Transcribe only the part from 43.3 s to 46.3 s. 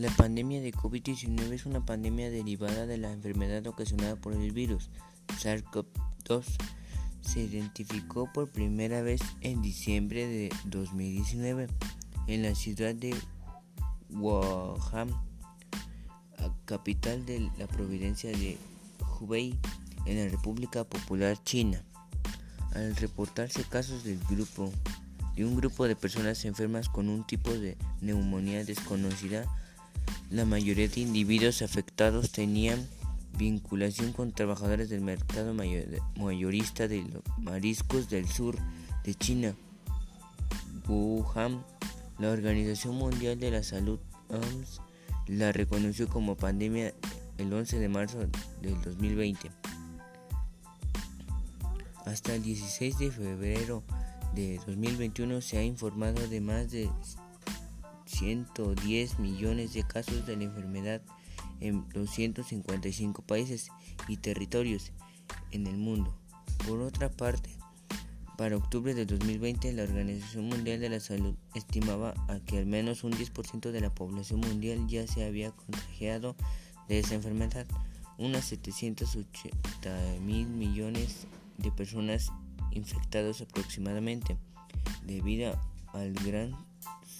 de la Salud, OMS, la reconoció